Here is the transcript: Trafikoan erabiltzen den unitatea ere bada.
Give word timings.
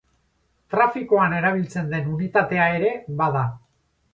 Trafikoan 0.73 1.35
erabiltzen 1.41 1.91
den 1.93 2.09
unitatea 2.15 2.67
ere 2.79 2.91
bada. 3.21 3.45